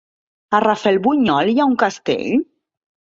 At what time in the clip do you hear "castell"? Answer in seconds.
1.83-2.33